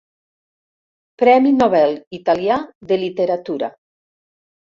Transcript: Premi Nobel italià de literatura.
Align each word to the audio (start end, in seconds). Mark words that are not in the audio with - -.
Premi 1.23 1.51
Nobel 1.57 1.93
italià 2.19 2.57
de 2.93 2.99
literatura. 3.03 3.71